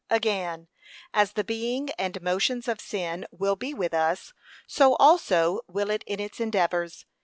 [0.09, 0.67] Again,
[1.13, 4.33] as the being and motions of sin will be with us,
[4.65, 7.05] so also will it in its endeavours.